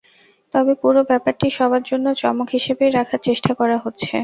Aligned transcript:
তবে 0.53 0.73
পুরো 0.81 1.01
ব্যাপারটি 1.09 1.47
সবার 1.57 1.83
জন্য 1.89 2.05
চমক 2.21 2.47
হিসেবেই 2.57 2.91
রাখার 2.91 3.21
চেষ্টা 3.27 3.51
করা 3.59 3.77
হচ্ছে। 3.77 4.15